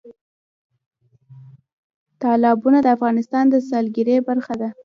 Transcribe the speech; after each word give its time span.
تالابونه 2.21 2.79
د 2.81 2.87
افغانستان 2.95 3.45
د 3.49 3.55
سیلګرۍ 3.67 4.17
برخه 4.29 4.53
ده. 4.61 4.69